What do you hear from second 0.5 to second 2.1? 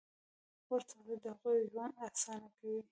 غوره تغذیه د هغوی ژوند